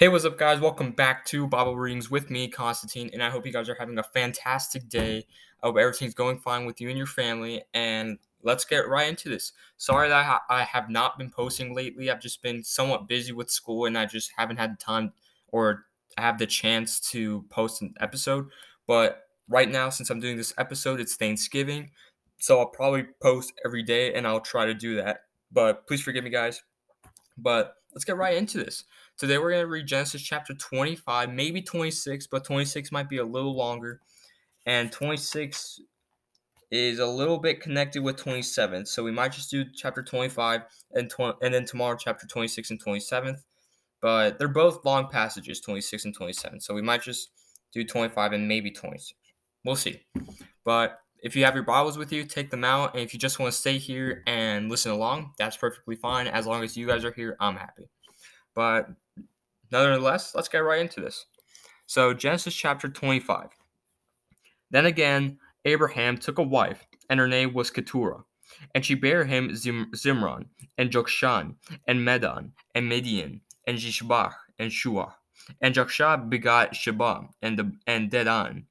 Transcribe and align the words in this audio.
Hey, 0.00 0.08
what's 0.08 0.24
up, 0.24 0.38
guys? 0.38 0.60
Welcome 0.60 0.92
back 0.92 1.26
to 1.26 1.46
Bible 1.46 1.76
Readings 1.76 2.10
with 2.10 2.30
me, 2.30 2.48
Constantine, 2.48 3.10
and 3.12 3.22
I 3.22 3.28
hope 3.28 3.44
you 3.44 3.52
guys 3.52 3.68
are 3.68 3.76
having 3.78 3.98
a 3.98 4.02
fantastic 4.02 4.88
day. 4.88 5.26
I 5.62 5.66
hope 5.66 5.76
everything's 5.76 6.14
going 6.14 6.38
fine 6.38 6.64
with 6.64 6.80
you 6.80 6.88
and 6.88 6.96
your 6.96 7.06
family, 7.06 7.62
and 7.74 8.16
let's 8.42 8.64
get 8.64 8.88
right 8.88 9.10
into 9.10 9.28
this. 9.28 9.52
Sorry 9.76 10.08
that 10.08 10.40
I 10.48 10.62
have 10.62 10.88
not 10.88 11.18
been 11.18 11.28
posting 11.28 11.74
lately. 11.74 12.10
I've 12.10 12.22
just 12.22 12.42
been 12.42 12.64
somewhat 12.64 13.08
busy 13.08 13.32
with 13.32 13.50
school, 13.50 13.84
and 13.84 13.98
I 13.98 14.06
just 14.06 14.32
haven't 14.38 14.56
had 14.56 14.72
the 14.72 14.82
time 14.82 15.12
or 15.48 15.84
have 16.16 16.38
the 16.38 16.46
chance 16.46 16.98
to 17.10 17.44
post 17.50 17.82
an 17.82 17.92
episode. 18.00 18.48
But 18.86 19.24
right 19.50 19.70
now, 19.70 19.90
since 19.90 20.08
I'm 20.08 20.18
doing 20.18 20.38
this 20.38 20.54
episode, 20.56 20.98
it's 21.00 21.16
Thanksgiving, 21.16 21.90
so 22.38 22.58
I'll 22.58 22.68
probably 22.68 23.04
post 23.20 23.52
every 23.66 23.82
day, 23.82 24.14
and 24.14 24.26
I'll 24.26 24.40
try 24.40 24.64
to 24.64 24.72
do 24.72 24.96
that. 24.96 25.24
But 25.52 25.86
please 25.86 26.00
forgive 26.00 26.24
me, 26.24 26.30
guys. 26.30 26.62
But 27.42 27.74
let's 27.92 28.04
get 28.04 28.16
right 28.16 28.36
into 28.36 28.58
this. 28.58 28.84
Today 29.18 29.38
we're 29.38 29.50
going 29.50 29.62
to 29.62 29.68
read 29.68 29.86
Genesis 29.86 30.22
chapter 30.22 30.54
25, 30.54 31.32
maybe 31.32 31.62
26, 31.62 32.26
but 32.28 32.44
26 32.44 32.92
might 32.92 33.08
be 33.08 33.18
a 33.18 33.24
little 33.24 33.54
longer. 33.54 34.00
And 34.66 34.92
26 34.92 35.80
is 36.70 36.98
a 36.98 37.06
little 37.06 37.38
bit 37.38 37.60
connected 37.60 38.02
with 38.02 38.16
27. 38.16 38.86
So 38.86 39.02
we 39.02 39.10
might 39.10 39.32
just 39.32 39.50
do 39.50 39.64
chapter 39.74 40.02
25 40.02 40.62
and, 40.92 41.10
tw- 41.10 41.36
and 41.42 41.52
then 41.52 41.64
tomorrow 41.64 41.96
chapter 41.98 42.26
26 42.26 42.70
and 42.70 42.84
27th. 42.84 43.42
But 44.00 44.38
they're 44.38 44.48
both 44.48 44.84
long 44.84 45.08
passages, 45.08 45.60
26 45.60 46.06
and 46.06 46.14
27. 46.14 46.60
So 46.60 46.74
we 46.74 46.82
might 46.82 47.02
just 47.02 47.30
do 47.72 47.84
25 47.84 48.32
and 48.32 48.48
maybe 48.48 48.70
26. 48.70 49.14
We'll 49.64 49.76
see. 49.76 50.02
But 50.64 51.00
if 51.22 51.36
you 51.36 51.44
have 51.44 51.54
your 51.54 51.64
Bibles 51.64 51.98
with 51.98 52.12
you, 52.12 52.24
take 52.24 52.50
them 52.50 52.64
out. 52.64 52.94
And 52.94 53.02
if 53.02 53.12
you 53.12 53.20
just 53.20 53.38
want 53.38 53.52
to 53.52 53.58
stay 53.58 53.78
here 53.78 54.22
and 54.26 54.70
listen 54.70 54.92
along, 54.92 55.32
that's 55.38 55.56
perfectly 55.56 55.96
fine. 55.96 56.26
As 56.26 56.46
long 56.46 56.62
as 56.62 56.76
you 56.76 56.86
guys 56.86 57.04
are 57.04 57.12
here, 57.12 57.36
I'm 57.40 57.56
happy. 57.56 57.88
But 58.54 58.88
nonetheless, 59.70 60.34
let's 60.34 60.48
get 60.48 60.58
right 60.58 60.80
into 60.80 61.00
this. 61.00 61.26
So, 61.86 62.14
Genesis 62.14 62.54
chapter 62.54 62.88
25. 62.88 63.48
Then 64.70 64.86
again, 64.86 65.38
Abraham 65.64 66.16
took 66.16 66.38
a 66.38 66.42
wife, 66.42 66.86
and 67.08 67.18
her 67.18 67.28
name 67.28 67.52
was 67.52 67.70
Keturah. 67.70 68.24
And 68.74 68.84
she 68.84 68.94
bare 68.94 69.24
him 69.24 69.54
Zim- 69.54 69.90
Zimron, 69.94 70.46
and 70.78 70.90
Jokshan, 70.90 71.56
and 71.86 72.04
Medan, 72.04 72.52
and 72.74 72.88
Midian, 72.88 73.40
and 73.66 73.78
Jishbach, 73.78 74.34
and 74.58 74.70
Shuah. 74.70 75.12
And 75.60 75.74
Jokshan 75.74 76.30
begot 76.30 76.76
Sheba, 76.76 77.28
and, 77.42 77.58
the, 77.58 77.72
and 77.86 78.10
Dedan. 78.10 78.64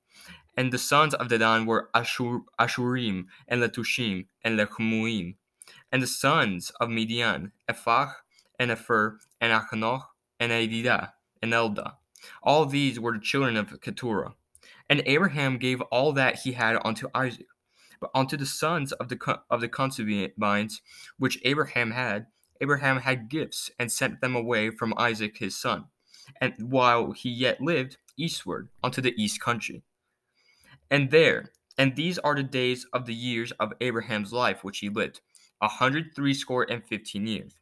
And 0.59 0.73
the 0.73 0.77
sons 0.77 1.13
of 1.13 1.29
Dedan 1.29 1.65
were 1.65 1.89
Ashur, 1.93 2.41
Ashurim, 2.59 3.27
and 3.47 3.61
Letushim, 3.61 4.25
and 4.43 4.59
Lechmuim. 4.59 5.35
And 5.89 6.03
the 6.03 6.07
sons 6.07 6.73
of 6.81 6.89
Midian, 6.89 7.53
Ephah, 7.69 8.11
and 8.59 8.69
Epher, 8.69 9.19
and 9.39 9.53
Achanoch, 9.53 10.07
and 10.37 10.51
Adidah, 10.51 11.11
and 11.41 11.53
Eldah. 11.53 11.93
All 12.43 12.65
these 12.65 12.99
were 12.99 13.13
the 13.13 13.19
children 13.19 13.55
of 13.55 13.79
Keturah. 13.79 14.33
And 14.89 15.01
Abraham 15.05 15.59
gave 15.59 15.79
all 15.83 16.11
that 16.11 16.39
he 16.39 16.51
had 16.51 16.77
unto 16.83 17.07
Isaac. 17.15 17.47
But 18.01 18.11
unto 18.13 18.35
the 18.35 18.45
sons 18.45 18.91
of 18.91 19.07
the 19.07 19.39
of 19.49 19.61
the 19.61 19.69
concubines 19.69 20.81
which 21.17 21.39
Abraham 21.45 21.91
had, 21.91 22.27
Abraham 22.59 22.99
had 22.99 23.29
gifts 23.29 23.71
and 23.79 23.89
sent 23.89 24.19
them 24.19 24.35
away 24.35 24.71
from 24.71 24.93
Isaac 24.97 25.37
his 25.37 25.55
son, 25.55 25.85
and 26.41 26.53
while 26.59 27.13
he 27.13 27.29
yet 27.29 27.61
lived 27.61 27.95
eastward 28.17 28.67
unto 28.83 28.99
the 28.99 29.13
east 29.15 29.39
country. 29.39 29.83
And 30.91 31.11
there, 31.11 31.51
and 31.77 31.95
these 31.95 32.17
are 32.19 32.35
the 32.35 32.43
days 32.43 32.85
of 32.93 33.05
the 33.05 33.13
years 33.13 33.51
of 33.53 33.73
Abraham's 33.79 34.33
life 34.33 34.63
which 34.63 34.79
he 34.79 34.89
lived, 34.89 35.21
a 35.61 35.67
hundred 35.67 36.15
threescore 36.15 36.65
and 36.69 36.83
fifteen 36.85 37.27
years. 37.27 37.53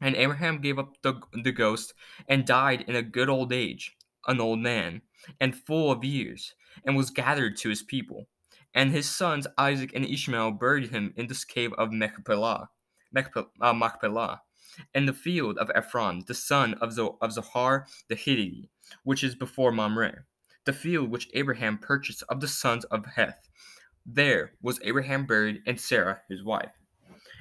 And 0.00 0.16
Abraham 0.16 0.60
gave 0.60 0.78
up 0.78 0.96
the, 1.02 1.20
the 1.32 1.52
ghost 1.52 1.94
and 2.28 2.46
died 2.46 2.84
in 2.88 2.96
a 2.96 3.02
good 3.02 3.28
old 3.28 3.52
age, 3.52 3.96
an 4.26 4.40
old 4.40 4.60
man, 4.60 5.02
and 5.40 5.54
full 5.54 5.90
of 5.90 6.04
years, 6.04 6.54
and 6.84 6.96
was 6.96 7.10
gathered 7.10 7.56
to 7.58 7.68
his 7.68 7.82
people. 7.82 8.26
And 8.74 8.92
his 8.92 9.10
sons 9.10 9.46
Isaac 9.58 9.92
and 9.94 10.06
Ishmael 10.06 10.52
buried 10.52 10.90
him 10.90 11.12
in 11.16 11.26
this 11.26 11.44
cave 11.44 11.72
of 11.74 11.92
Machpelah, 11.92 12.70
uh, 13.16 13.72
Machpelah, 13.72 14.42
in 14.94 15.06
the 15.06 15.12
field 15.12 15.58
of 15.58 15.70
Ephron, 15.74 16.22
the 16.26 16.34
son 16.34 16.74
of, 16.74 16.96
of 17.20 17.32
Zohar 17.32 17.86
the 18.08 18.14
Hittite, 18.14 18.70
which 19.02 19.24
is 19.24 19.34
before 19.34 19.72
Mamre, 19.72 20.26
the 20.66 20.72
field 20.72 21.10
which 21.10 21.28
Abraham 21.34 21.78
purchased 21.78 22.22
of 22.28 22.40
the 22.40 22.48
sons 22.48 22.84
of 22.86 23.06
Heth. 23.06 23.48
There 24.06 24.52
was 24.62 24.80
Abraham 24.82 25.26
buried, 25.26 25.62
and 25.66 25.80
Sarah 25.80 26.20
his 26.28 26.44
wife. 26.44 26.72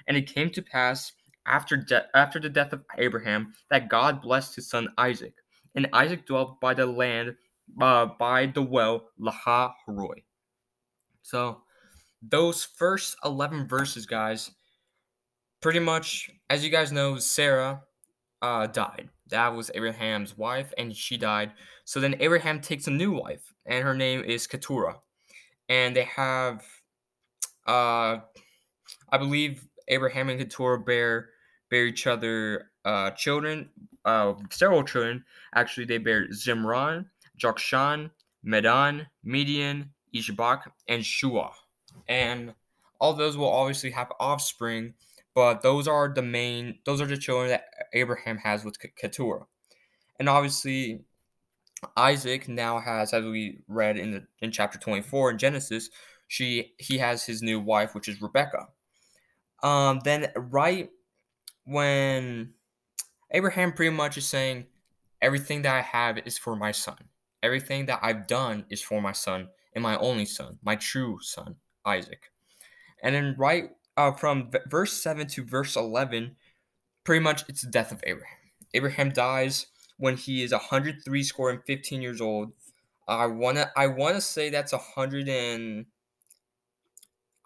And 0.07 0.17
it 0.17 0.33
came 0.33 0.49
to 0.51 0.61
pass 0.61 1.11
after, 1.45 1.77
de- 1.77 2.05
after 2.15 2.39
the 2.39 2.49
death 2.49 2.73
of 2.73 2.83
Abraham 2.97 3.53
that 3.69 3.89
God 3.89 4.21
blessed 4.21 4.55
his 4.55 4.69
son 4.69 4.89
Isaac. 4.97 5.33
And 5.75 5.87
Isaac 5.93 6.25
dwelt 6.25 6.59
by 6.59 6.73
the 6.73 6.85
land, 6.85 7.35
uh, 7.79 8.07
by 8.17 8.47
the 8.47 8.61
well, 8.61 9.09
Laha 9.19 9.73
Haroi. 9.87 10.23
So, 11.21 11.61
those 12.21 12.63
first 12.65 13.15
11 13.23 13.67
verses, 13.67 14.05
guys, 14.05 14.51
pretty 15.61 15.79
much, 15.79 16.29
as 16.49 16.63
you 16.63 16.69
guys 16.69 16.91
know, 16.91 17.17
Sarah 17.17 17.83
uh, 18.41 18.67
died. 18.67 19.09
That 19.29 19.55
was 19.55 19.71
Abraham's 19.73 20.37
wife, 20.37 20.73
and 20.77 20.95
she 20.95 21.17
died. 21.17 21.51
So 21.85 21.99
then 21.99 22.15
Abraham 22.19 22.61
takes 22.61 22.87
a 22.87 22.91
new 22.91 23.11
wife, 23.11 23.53
and 23.65 23.83
her 23.83 23.95
name 23.95 24.23
is 24.23 24.47
Keturah. 24.47 24.99
And 25.67 25.95
they 25.95 26.03
have, 26.03 26.63
uh, 27.67 28.17
I 29.11 29.17
believe, 29.17 29.67
Abraham 29.87 30.29
and 30.29 30.39
Keturah 30.39 30.79
bear 30.79 31.29
bear 31.69 31.85
each 31.85 32.07
other 32.07 32.71
uh, 32.85 33.11
children, 33.11 33.69
uh, 34.05 34.33
several 34.49 34.83
children. 34.83 35.23
Actually, 35.53 35.85
they 35.85 35.97
bear 35.97 36.27
Zimran, 36.29 37.05
Jokshan, 37.41 38.09
Medan, 38.43 39.07
Midian, 39.23 39.91
Ishbak, 40.15 40.63
and 40.87 41.05
Shua. 41.05 41.51
And 42.07 42.53
all 42.99 43.13
those 43.13 43.37
will 43.37 43.49
obviously 43.49 43.91
have 43.91 44.11
offspring, 44.19 44.93
but 45.35 45.61
those 45.61 45.87
are 45.87 46.11
the 46.13 46.21
main, 46.21 46.79
those 46.85 47.01
are 47.01 47.05
the 47.05 47.17
children 47.17 47.49
that 47.49 47.65
Abraham 47.93 48.37
has 48.37 48.63
with 48.63 48.77
Keturah. 48.95 49.45
And 50.19 50.27
obviously, 50.27 51.01
Isaac 51.95 52.47
now 52.47 52.79
has, 52.79 53.13
as 53.13 53.23
we 53.25 53.59
read 53.67 53.97
in 53.97 54.11
the 54.11 54.27
in 54.41 54.51
chapter 54.51 54.77
24 54.77 55.31
in 55.31 55.37
Genesis, 55.37 55.89
she 56.27 56.73
he 56.77 56.97
has 56.97 57.25
his 57.25 57.41
new 57.41 57.59
wife, 57.59 57.95
which 57.95 58.07
is 58.07 58.21
Rebecca. 58.21 58.67
Um, 59.63 59.99
then 60.03 60.31
right 60.35 60.89
when 61.65 62.53
Abraham 63.31 63.73
pretty 63.73 63.95
much 63.95 64.17
is 64.17 64.27
saying, 64.27 64.65
everything 65.21 65.61
that 65.63 65.75
I 65.75 65.81
have 65.81 66.17
is 66.25 66.37
for 66.37 66.55
my 66.55 66.71
son. 66.71 66.97
Everything 67.43 67.85
that 67.85 67.99
I've 68.01 68.27
done 68.27 68.65
is 68.69 68.81
for 68.81 69.01
my 69.01 69.11
son 69.11 69.49
and 69.73 69.83
my 69.83 69.97
only 69.97 70.25
son, 70.25 70.57
my 70.63 70.75
true 70.75 71.19
son, 71.21 71.55
Isaac. 71.85 72.31
And 73.03 73.15
then 73.15 73.35
right 73.37 73.69
uh, 73.97 74.11
from 74.11 74.49
verse 74.67 74.93
7 74.93 75.27
to 75.27 75.43
verse 75.43 75.75
11, 75.75 76.35
pretty 77.03 77.23
much 77.23 77.43
it's 77.47 77.61
the 77.61 77.71
death 77.71 77.91
of 77.91 78.03
Abraham. 78.05 78.37
Abraham 78.73 79.09
dies 79.09 79.67
when 79.97 80.15
he 80.15 80.43
is 80.43 80.51
103 80.51 81.23
score 81.23 81.49
and 81.49 81.63
15 81.65 82.01
years 82.01 82.21
old. 82.21 82.51
I 83.07 83.25
wanna 83.25 83.71
I 83.75 83.87
wanna 83.87 84.21
say 84.21 84.49
that's 84.49 84.73
a 84.73 84.77
hundred 84.77 85.27
and 85.27 85.87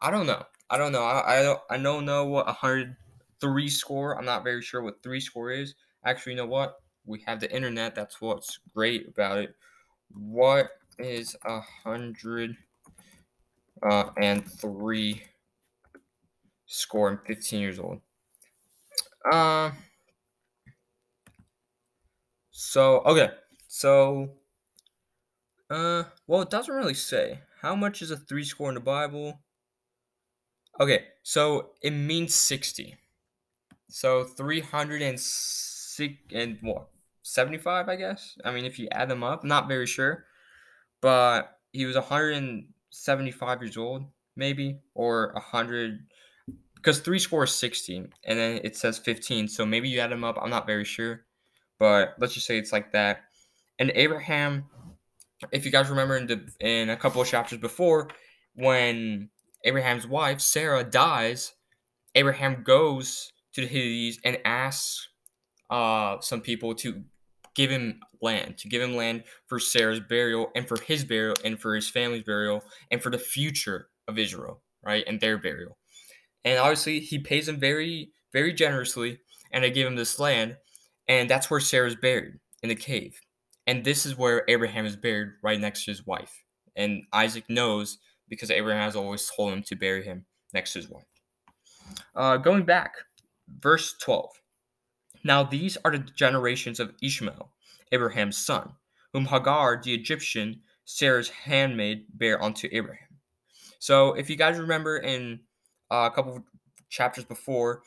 I 0.01 0.11
don't 0.11 0.27
know. 0.27 0.43
I 0.69 0.77
don't 0.77 0.91
know. 0.91 1.03
I, 1.03 1.39
I 1.39 1.41
don't 1.41 1.59
I 1.69 1.77
don't 1.77 2.05
know 2.05 2.25
what 2.25 2.49
a 2.49 2.53
hundred 2.53 2.97
three 3.39 3.69
score. 3.69 4.17
I'm 4.17 4.25
not 4.25 4.43
very 4.43 4.61
sure 4.61 4.81
what 4.81 5.01
three 5.01 5.19
score 5.21 5.51
is. 5.51 5.75
Actually, 6.05 6.33
you 6.33 6.37
know 6.37 6.45
what? 6.45 6.81
We 7.05 7.21
have 7.25 7.39
the 7.39 7.53
internet. 7.53 7.95
That's 7.95 8.19
what's 8.21 8.59
great 8.73 9.07
about 9.07 9.37
it. 9.37 9.55
What 10.13 10.71
is 10.99 11.35
a 11.45 11.61
hundred 11.83 12.57
uh, 13.81 14.09
and 14.17 14.45
three 14.49 15.23
score? 16.65 17.09
I'm 17.09 17.19
15 17.25 17.59
years 17.61 17.79
old. 17.79 18.01
Uh, 19.31 19.71
so 22.51 22.99
okay, 23.05 23.31
so 23.67 24.29
uh, 25.69 26.03
well, 26.27 26.41
it 26.41 26.49
doesn't 26.49 26.73
really 26.73 26.93
say 26.93 27.39
how 27.61 27.75
much 27.75 28.01
is 28.01 28.11
a 28.11 28.17
three 28.17 28.43
score 28.43 28.69
in 28.69 28.75
the 28.75 28.81
Bible. 28.81 29.39
Okay, 30.79 31.05
so 31.23 31.71
it 31.81 31.91
means 31.91 32.35
60. 32.35 32.97
So 33.89 34.23
306 34.23 36.13
and 36.33 36.57
what? 36.61 36.87
75, 37.21 37.89
I 37.89 37.95
guess. 37.95 38.35
I 38.43 38.51
mean, 38.51 38.65
if 38.65 38.77
you 38.79 38.87
add 38.91 39.09
them 39.09 39.23
up, 39.23 39.43
not 39.43 39.67
very 39.67 39.85
sure. 39.87 40.25
But 41.01 41.57
he 41.71 41.85
was 41.85 41.95
175 41.95 43.61
years 43.61 43.77
old, 43.77 44.05
maybe, 44.35 44.79
or 44.93 45.31
100 45.33 45.99
because 46.83 46.99
three 46.99 47.19
score 47.19 47.45
is 47.45 47.51
16 47.51 48.09
and 48.25 48.39
then 48.39 48.59
it 48.63 48.75
says 48.75 48.97
15 48.97 49.47
so 49.47 49.65
maybe 49.65 49.87
you 49.87 49.99
add 49.99 50.11
them 50.11 50.23
up 50.23 50.37
i'm 50.41 50.49
not 50.49 50.67
very 50.67 50.83
sure 50.83 51.21
but 51.79 52.15
let's 52.19 52.33
just 52.33 52.45
say 52.45 52.57
it's 52.57 52.73
like 52.73 52.91
that 52.91 53.21
and 53.79 53.91
abraham 53.95 54.65
if 55.51 55.65
you 55.65 55.71
guys 55.71 55.89
remember 55.89 56.17
in 56.17 56.27
the 56.27 56.41
in 56.59 56.89
a 56.89 56.97
couple 56.97 57.21
of 57.21 57.27
chapters 57.27 57.59
before 57.59 58.09
when 58.55 59.29
abraham's 59.63 60.05
wife 60.05 60.41
sarah 60.41 60.83
dies 60.83 61.53
abraham 62.15 62.63
goes 62.63 63.31
to 63.53 63.61
the 63.61 63.67
Hittites 63.67 64.19
and 64.23 64.37
asks 64.45 65.07
uh, 65.69 66.19
some 66.21 66.41
people 66.41 66.75
to 66.75 67.03
give 67.55 67.69
him 67.69 67.99
land, 68.21 68.57
to 68.57 68.67
give 68.67 68.81
him 68.81 68.95
land 68.95 69.23
for 69.47 69.59
Sarah's 69.59 69.99
burial 69.99 70.51
and 70.55 70.67
for 70.67 70.79
his 70.79 71.03
burial 71.03 71.35
and 71.43 71.59
for 71.59 71.75
his 71.75 71.89
family's 71.89 72.23
burial 72.23 72.63
and 72.91 73.01
for 73.01 73.09
the 73.09 73.17
future 73.17 73.89
of 74.07 74.17
Israel, 74.17 74.61
right? 74.83 75.03
And 75.07 75.19
their 75.19 75.37
burial. 75.37 75.77
And 76.45 76.59
obviously, 76.59 76.99
he 76.99 77.19
pays 77.19 77.47
him 77.47 77.59
very, 77.59 78.11
very 78.31 78.53
generously, 78.53 79.19
and 79.51 79.63
they 79.63 79.71
give 79.71 79.87
him 79.87 79.95
this 79.95 80.19
land, 80.19 80.57
and 81.07 81.29
that's 81.29 81.49
where 81.49 81.59
Sarah's 81.59 81.95
buried 81.95 82.33
in 82.61 82.69
the 82.69 82.75
cave. 82.75 83.19
And 83.67 83.83
this 83.83 84.05
is 84.05 84.17
where 84.17 84.43
Abraham 84.47 84.85
is 84.85 84.95
buried 84.95 85.29
right 85.41 85.59
next 85.59 85.85
to 85.85 85.91
his 85.91 86.05
wife. 86.05 86.43
And 86.75 87.03
Isaac 87.13 87.45
knows 87.49 87.99
because 88.27 88.51
Abraham 88.51 88.81
has 88.83 88.95
always 88.95 89.29
told 89.29 89.53
him 89.53 89.63
to 89.63 89.75
bury 89.75 90.03
him 90.03 90.25
next 90.53 90.73
to 90.73 90.79
his 90.79 90.89
wife. 90.89 91.05
Uh, 92.15 92.37
going 92.37 92.63
back, 92.63 92.95
verse 93.59 93.95
12. 94.01 94.29
Now 95.23 95.43
these 95.43 95.77
are 95.85 95.91
the 95.91 95.99
generations 95.99 96.79
of 96.79 96.93
Ishmael, 97.01 97.49
Abraham's 97.91 98.37
son, 98.37 98.71
whom 99.13 99.25
Hagar 99.25 99.81
the 99.81 99.93
Egyptian, 99.93 100.61
Sarah's 100.85 101.29
handmaid, 101.29 102.05
bare 102.13 102.41
unto 102.43 102.67
Abraham. 102.71 103.07
So 103.79 104.13
if 104.13 104.29
you 104.29 104.35
guys 104.35 104.57
remember 104.57 104.97
in 104.97 105.39
uh, 105.93 106.09
a 106.11 106.11
couple 106.11 106.43
chapters 106.89 107.23
before, 107.23 107.83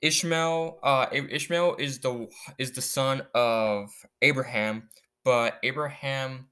Ishmael, 0.00 0.78
uh, 0.82 1.06
Ishmael 1.12 1.76
is 1.76 1.98
the 1.98 2.28
is 2.58 2.72
the 2.72 2.82
son 2.82 3.22
of 3.34 3.90
Abraham, 4.20 4.88
but 5.24 5.58
Abraham 5.64 6.46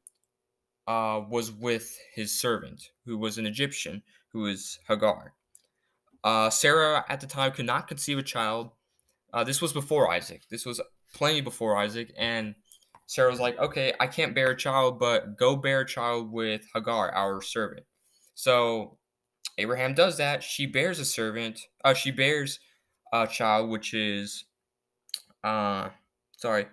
uh, 0.87 1.23
was 1.29 1.53
with 1.53 1.97
his 2.15 2.39
servant, 2.39 2.91
who 3.07 3.17
was 3.17 3.39
an 3.39 3.47
Egyptian, 3.47 4.03
who 4.33 4.41
was 4.41 4.79
Hagar. 4.89 5.35
Uh, 6.23 6.51
Sarah 6.51 7.05
at 7.09 7.21
the 7.21 7.27
time 7.27 7.53
could 7.53 7.67
not 7.67 7.89
conceive 7.89 8.19
a 8.19 8.23
child. 8.23 8.71
Uh, 9.33 9.45
this 9.45 9.63
was 9.63 9.73
before 9.73 10.11
Isaac. 10.11 10.43
This 10.51 10.67
was 10.67 10.81
plenty 11.15 11.41
before 11.41 11.77
Isaac, 11.77 12.13
and 12.17 12.55
Sarah 13.07 13.31
was 13.31 13.41
like, 13.41 13.59
"Okay, 13.59 13.93
I 14.01 14.09
can't 14.09 14.35
bear 14.35 14.51
a 14.51 14.57
child, 14.57 14.99
but 14.99 15.37
go 15.37 15.55
bear 15.57 15.81
a 15.81 15.87
child 15.87 16.31
with 16.33 16.63
Hagar, 16.75 17.13
our 17.13 17.41
servant." 17.41 17.87
So 18.35 18.99
Abraham 19.61 19.95
does 19.95 20.17
that. 20.17 20.43
She 20.43 20.67
bears 20.67 20.99
a 20.99 21.05
servant. 21.05 21.61
Uh, 21.85 21.95
she 21.95 22.11
bears 22.11 22.61
a 23.13 23.27
child, 23.27 23.71
which 23.71 23.95
is, 23.95 24.45
uh, 25.45 25.91
sorry, 26.37 26.67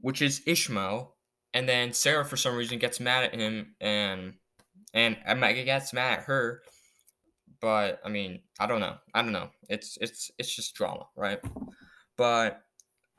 which 0.00 0.22
is 0.22 0.42
Ishmael. 0.46 1.14
And 1.52 1.68
then 1.68 1.92
Sarah, 1.92 2.24
for 2.24 2.36
some 2.36 2.54
reason, 2.54 2.78
gets 2.78 3.00
mad 3.00 3.24
at 3.24 3.34
him, 3.34 3.74
and 3.80 4.34
and 4.92 5.16
Mega 5.36 5.64
gets 5.64 5.92
mad 5.92 6.18
at 6.18 6.24
her. 6.24 6.62
But 7.60 8.00
I 8.04 8.08
mean, 8.08 8.42
I 8.60 8.66
don't 8.66 8.80
know. 8.80 8.96
I 9.14 9.22
don't 9.22 9.32
know. 9.32 9.50
It's 9.68 9.96
it's 10.00 10.30
it's 10.38 10.54
just 10.54 10.74
drama, 10.74 11.06
right? 11.16 11.40
But 12.16 12.62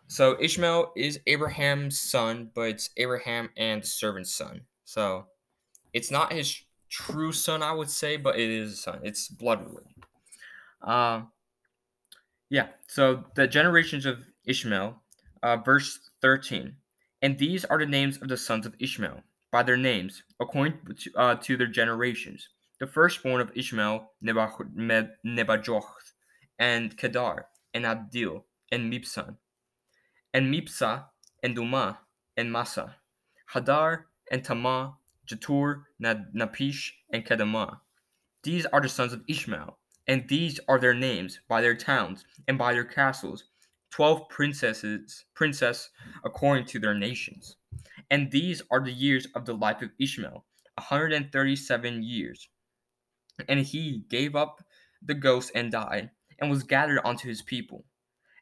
so 0.08 0.38
Ishmael 0.40 0.94
is 0.96 1.20
Abraham's 1.28 2.00
son, 2.00 2.52
but 2.54 2.70
it's 2.70 2.90
Abraham 2.98 3.50
and 3.58 3.84
the 3.84 3.88
servant's 3.88 4.34
son. 4.34 4.62
So 4.86 5.26
it's 5.94 6.12
not 6.12 6.32
his 6.32 6.62
true 6.90 7.32
son, 7.32 7.62
I 7.64 7.72
would 7.72 7.90
say, 7.90 8.18
but 8.18 8.38
it 8.38 8.50
is 8.50 8.74
a 8.74 8.76
son. 8.78 9.00
It's 9.04 9.28
blood 9.28 9.66
related. 9.66 10.04
Uh, 10.82 11.22
yeah, 12.50 12.68
so 12.88 13.26
the 13.36 13.48
generations 13.48 14.06
of 14.06 14.20
Ishmael, 14.46 15.02
uh, 15.44 15.58
verse 15.58 16.00
13. 16.22 16.76
And 17.22 17.38
these 17.38 17.66
are 17.66 17.80
the 17.80 17.86
names 17.86 18.22
of 18.22 18.30
the 18.30 18.38
sons 18.38 18.66
of 18.66 18.76
Ishmael, 18.80 19.24
by 19.52 19.64
their 19.64 19.78
names, 19.78 20.24
according 20.40 20.80
to, 21.00 21.12
uh, 21.16 21.36
to 21.36 21.58
their 21.58 21.68
generations. 21.68 22.50
The 22.80 22.88
firstborn 22.88 23.42
of 23.42 23.52
Ishmael, 23.56 24.12
Nebajoth, 24.24 26.14
and 26.60 26.96
Kedar, 26.96 27.48
and 27.74 27.86
Abdil, 27.86 28.44
and 28.72 28.92
Mibsam, 28.92 29.38
and 30.34 30.54
Mipsa, 30.54 31.06
and 31.42 31.58
Dumah, 31.58 31.98
and 32.36 32.52
Massa, 32.52 32.98
Hadar, 33.54 34.04
and 34.30 34.44
Tamah, 34.44 34.97
Jatur, 35.28 35.84
Naphish, 36.02 36.92
and 37.12 37.26
Kedemah. 37.26 37.80
These 38.44 38.66
are 38.68 38.82
the 38.82 38.90
sons 38.90 39.14
of 39.14 39.24
Ishmael, 39.28 39.78
and 40.08 40.28
these 40.28 40.60
are 40.68 40.80
their 40.80 40.94
names 40.94 41.40
by 41.50 41.62
their 41.62 41.76
towns 41.76 42.26
and 42.48 42.58
by 42.58 42.74
their 42.74 42.86
castles, 42.86 43.44
twelve 43.92 44.30
princesses, 44.30 45.26
princess 45.36 45.90
according 46.24 46.66
to 46.68 46.80
their 46.80 46.94
nations. 46.94 47.58
And 48.10 48.32
these 48.32 48.62
are 48.72 48.84
the 48.84 48.92
years 48.92 49.28
of 49.36 49.46
the 49.46 49.54
life 49.54 49.82
of 49.82 49.90
Ishmael, 50.00 50.46
a 50.78 50.82
hundred 50.82 51.14
and 51.14 51.32
thirty-seven 51.32 52.04
years. 52.04 52.48
And 53.50 53.60
he 53.60 54.04
gave 54.10 54.36
up 54.36 54.64
the 55.04 55.14
ghost 55.14 55.52
and 55.54 55.72
died, 55.72 56.10
and 56.40 56.50
was 56.50 56.64
gathered 56.64 57.02
unto 57.04 57.28
his 57.28 57.42
people. 57.42 57.86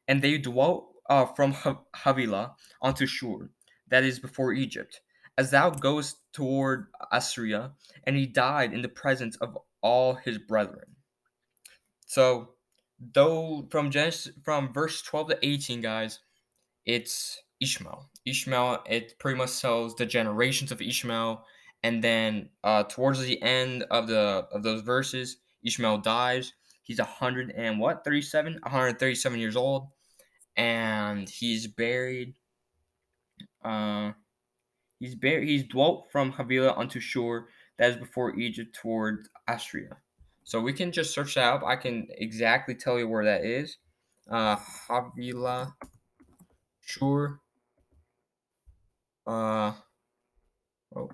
And 0.07 0.21
they 0.21 0.38
dwelt 0.38 0.89
uh, 1.09 1.25
from 1.25 1.55
Havilah 1.95 2.55
unto 2.81 3.05
Shur, 3.07 3.49
that 3.89 4.03
is 4.03 4.19
before 4.19 4.53
Egypt, 4.53 5.01
as 5.37 5.51
thou 5.51 5.69
goest 5.69 6.17
toward 6.33 6.87
Assyria, 7.11 7.73
and 8.05 8.15
he 8.15 8.25
died 8.25 8.73
in 8.73 8.81
the 8.81 8.89
presence 8.89 9.35
of 9.37 9.57
all 9.81 10.15
his 10.15 10.37
brethren. 10.37 10.95
So, 12.07 12.51
though 12.99 13.67
from 13.69 13.91
Genesis, 13.91 14.33
from 14.43 14.73
verse 14.73 15.01
12 15.01 15.29
to 15.29 15.45
18, 15.45 15.81
guys, 15.81 16.19
it's 16.85 17.41
Ishmael. 17.61 18.09
Ishmael, 18.25 18.83
it 18.87 19.19
pretty 19.19 19.37
much 19.37 19.59
tells 19.59 19.95
the 19.95 20.05
generations 20.05 20.71
of 20.71 20.81
Ishmael, 20.81 21.43
and 21.83 22.03
then 22.03 22.49
uh, 22.63 22.83
towards 22.83 23.19
the 23.19 23.41
end 23.41 23.83
of 23.91 24.07
the 24.07 24.47
of 24.51 24.63
those 24.63 24.81
verses, 24.81 25.38
Ishmael 25.63 25.99
dies. 25.99 26.53
He's 26.83 26.99
a 26.99 27.03
hundred 27.03 27.51
and 27.51 27.79
what, 27.79 28.03
37? 28.03 28.59
137 28.61 29.39
years 29.39 29.55
old, 29.55 29.88
and 30.55 31.27
he's 31.27 31.67
buried. 31.67 32.35
Uh, 33.63 34.11
He's 35.05 35.13
buried, 35.13 35.47
he's 35.47 35.63
dwelt 35.63 36.07
from 36.11 36.31
Havilah 36.31 36.75
unto 36.75 36.99
Shur, 36.99 37.47
that 37.77 37.91
is 37.91 37.97
before 37.97 38.35
Egypt 38.39 38.75
toward 38.75 39.27
Assyria. 39.47 39.97
So 40.43 40.59
we 40.59 40.73
can 40.73 40.91
just 40.91 41.13
search 41.13 41.35
that 41.35 41.53
up. 41.53 41.63
I 41.63 41.75
can 41.75 42.07
exactly 42.17 42.73
tell 42.73 42.97
you 42.97 43.07
where 43.07 43.23
that 43.23 43.45
is. 43.45 43.77
Uh, 44.27 44.55
Havilah, 44.89 45.73
Shur. 46.81 47.39
Uh, 49.27 49.73
oh. 50.95 51.09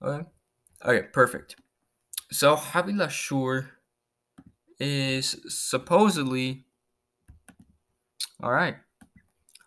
Okay. 0.00 0.28
Okay, 0.84 1.06
perfect. 1.12 1.56
So 2.30 2.54
Havilah 2.54 3.10
Shur 3.10 3.70
is 4.78 5.36
supposedly 5.48 6.64
all 8.40 8.52
right. 8.52 8.76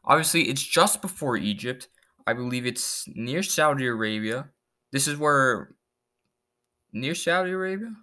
Obviously, 0.05 0.43
it's 0.43 0.63
just 0.63 1.01
before 1.01 1.35
Egypt, 1.35 1.89
I 2.25 2.33
believe 2.33 2.65
it's 2.65 3.07
near 3.13 3.43
Saudi 3.43 3.85
Arabia. 3.85 4.49
This 4.91 5.07
is 5.07 5.17
where 5.17 5.75
near 6.91 7.15
Saudi 7.15 7.51
Arabia. 7.51 7.93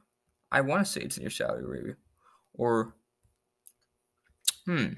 I 0.52 0.60
want 0.62 0.84
to 0.84 0.90
say 0.90 1.00
it's 1.00 1.18
near 1.18 1.30
Saudi 1.30 1.62
Arabia, 1.64 1.94
or 2.54 2.94
hmm. 4.66 4.88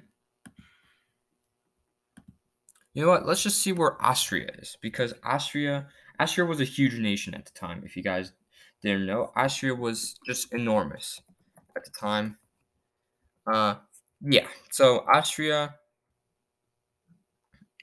You 2.94 3.04
know 3.04 3.08
what? 3.08 3.26
Let's 3.26 3.42
just 3.42 3.62
see 3.62 3.72
where 3.72 4.02
Austria 4.04 4.48
is 4.58 4.76
because 4.82 5.14
Austria, 5.24 5.86
Austria 6.20 6.46
was 6.46 6.60
a 6.60 6.64
huge 6.64 6.98
nation 6.98 7.34
at 7.34 7.46
the 7.46 7.52
time. 7.52 7.82
If 7.86 7.96
you 7.96 8.02
guys 8.02 8.32
didn't 8.82 9.06
know, 9.06 9.30
Austria 9.34 9.74
was 9.74 10.16
just 10.26 10.52
enormous 10.52 11.20
at 11.74 11.84
the 11.84 11.90
time. 11.90 12.36
Uh, 13.50 13.76
yeah. 14.20 14.46
So 14.70 15.04
Austria. 15.12 15.76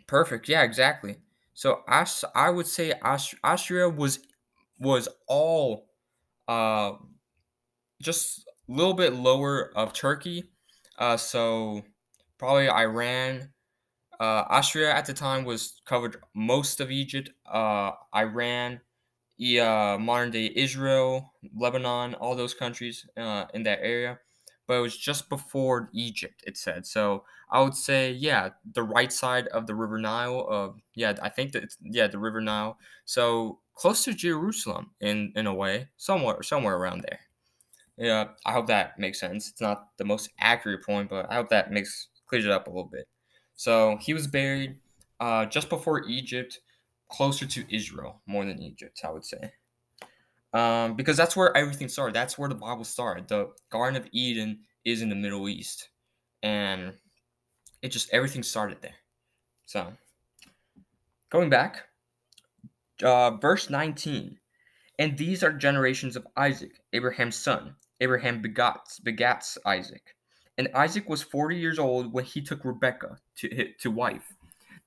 Perfect. 0.07 0.49
Yeah, 0.49 0.63
exactly. 0.63 1.17
So 1.59 1.83
Ast- 1.89 2.23
I 2.35 2.49
would 2.51 2.67
say 2.67 2.93
Austria 3.43 3.89
was 3.89 4.19
was 4.79 5.09
all 5.27 5.89
uh, 6.47 6.93
just 8.01 8.47
a 8.69 8.71
little 8.71 8.93
bit 8.93 9.13
lower 9.13 9.75
of 9.77 9.93
Turkey. 9.93 10.43
Uh, 10.97 11.17
so 11.17 11.83
probably 12.37 12.69
Iran. 12.69 13.53
Uh, 14.19 14.45
Austria 14.49 14.93
at 14.93 15.05
the 15.05 15.13
time 15.13 15.45
was 15.45 15.81
covered 15.85 16.17
most 16.35 16.79
of 16.81 16.91
Egypt, 16.91 17.31
uh, 17.51 17.91
Iran, 18.15 18.81
uh, 19.41 19.97
modern 19.99 20.31
day 20.31 20.51
Israel, 20.55 21.33
Lebanon, 21.55 22.15
all 22.15 22.35
those 22.35 22.53
countries 22.53 23.05
uh, 23.17 23.45
in 23.53 23.63
that 23.63 23.79
area 23.81 24.19
but 24.69 24.77
it 24.77 24.81
was 24.81 24.95
just 24.95 25.29
before 25.29 25.89
Egypt, 25.93 26.43
it 26.45 26.55
said. 26.55 26.85
So 26.85 27.23
I 27.49 27.59
would 27.59 27.73
say, 27.73 28.11
yeah, 28.11 28.49
the 28.71 28.83
right 28.83 29.11
side 29.11 29.47
of 29.47 29.65
the 29.65 29.73
River 29.73 29.97
Nile. 29.97 30.45
Of 30.47 30.75
yeah, 30.93 31.15
I 31.23 31.29
think 31.29 31.53
that 31.53 31.75
yeah, 31.81 32.05
the 32.05 32.19
River 32.19 32.39
Nile. 32.39 32.77
So 33.03 33.61
close 33.73 34.03
to 34.03 34.13
Jerusalem 34.13 34.91
in 35.01 35.33
in 35.35 35.47
a 35.47 35.53
way, 35.55 35.89
somewhere 35.97 36.43
somewhere 36.43 36.77
around 36.77 37.01
there. 37.01 37.19
Yeah, 37.97 38.25
I 38.45 38.53
hope 38.53 38.67
that 38.67 38.99
makes 38.99 39.19
sense. 39.19 39.49
It's 39.49 39.59
not 39.59 39.87
the 39.97 40.05
most 40.05 40.29
accurate 40.39 40.85
point, 40.85 41.09
but 41.09 41.25
I 41.31 41.35
hope 41.35 41.49
that 41.49 41.71
makes 41.71 42.09
clears 42.27 42.45
it 42.45 42.51
up 42.51 42.67
a 42.67 42.69
little 42.69 42.91
bit. 42.91 43.07
So 43.55 43.97
he 43.99 44.13
was 44.13 44.27
buried 44.27 44.77
uh, 45.19 45.47
just 45.47 45.69
before 45.69 46.07
Egypt, 46.07 46.59
closer 47.11 47.47
to 47.47 47.75
Israel 47.75 48.21
more 48.27 48.45
than 48.45 48.61
Egypt, 48.61 49.01
I 49.03 49.09
would 49.09 49.25
say 49.25 49.51
um, 50.53 50.95
because 50.95 51.17
that's 51.17 51.35
where 51.35 51.55
everything 51.55 51.87
started. 51.87 52.15
That's 52.15 52.37
where 52.37 52.49
the 52.49 52.55
Bible 52.55 52.83
started. 52.83 53.27
The 53.27 53.51
Garden 53.69 54.01
of 54.01 54.07
Eden 54.11 54.59
is 54.85 55.01
in 55.01 55.09
the 55.09 55.15
Middle 55.15 55.47
East, 55.49 55.89
and 56.41 56.93
it 57.81 57.89
just 57.89 58.09
everything 58.11 58.43
started 58.43 58.77
there. 58.81 58.95
So, 59.65 59.93
going 61.29 61.49
back, 61.49 61.83
uh, 63.03 63.31
verse 63.31 63.69
19. 63.69 64.37
And 64.97 65.17
these 65.17 65.43
are 65.43 65.53
generations 65.53 66.17
of 66.17 66.27
Isaac, 66.35 66.81
Abraham's 66.91 67.37
son. 67.37 67.75
Abraham 68.01 68.41
begats, 68.41 69.01
begats 69.01 69.57
Isaac. 69.65 70.15
And 70.57 70.69
Isaac 70.73 71.07
was 71.07 71.21
40 71.21 71.57
years 71.57 71.79
old 71.79 72.11
when 72.11 72.25
he 72.25 72.41
took 72.41 72.65
Rebekah 72.65 73.17
to, 73.37 73.73
to 73.79 73.91
wife, 73.91 74.33